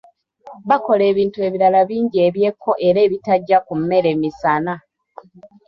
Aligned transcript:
Bakola 0.69 1.03
ebintu 1.11 1.37
ebirala 1.47 1.79
bingi 1.89 2.17
eby'ekko 2.27 2.71
era 2.87 2.99
ebitajja 3.07 3.57
ku 3.65 3.73
mmere 3.79 4.11
misana. 4.21 4.73